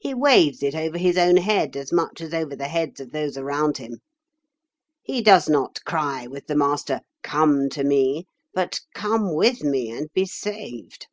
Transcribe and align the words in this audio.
He 0.00 0.14
waves 0.14 0.64
it 0.64 0.74
over 0.74 0.98
his 0.98 1.16
own 1.16 1.36
head 1.36 1.76
as 1.76 1.92
much 1.92 2.20
as 2.20 2.34
over 2.34 2.56
the 2.56 2.66
heads 2.66 2.98
of 2.98 3.12
those 3.12 3.38
around 3.38 3.78
him. 3.78 4.00
He 5.00 5.22
does 5.22 5.48
not 5.48 5.78
cry 5.84 6.26
with 6.26 6.48
the 6.48 6.56
Master, 6.56 7.02
'Come 7.22 7.68
to 7.68 7.84
Me,' 7.84 8.26
but 8.52 8.80
'Come 8.96 9.32
with 9.32 9.62
me, 9.62 9.92
and 9.92 10.12
be 10.12 10.24
saved. 10.26 11.06